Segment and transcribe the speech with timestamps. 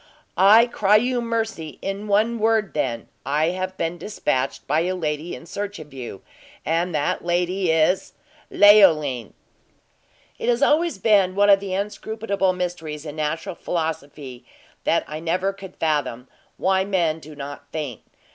[0.35, 1.77] "I cry you mercy!
[1.79, 6.23] In one word, then, I have been dispatched by a lady in search of you,
[6.65, 8.13] and that lady is
[8.49, 9.33] Leoline."
[10.39, 14.43] It has always been one of the inscrutable mysteries in natural philosophy
[14.85, 16.27] that I never could fathom,
[16.57, 18.01] why men do not faint.